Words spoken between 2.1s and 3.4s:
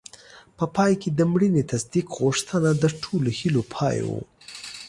غوښتنه د ټولو